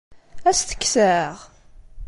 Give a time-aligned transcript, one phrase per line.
[0.49, 1.35] Ad as-t-kkseɣ?